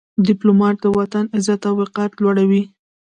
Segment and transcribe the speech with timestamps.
[0.27, 2.63] ډيپلومات د وطن عزت او وقار لوړوي.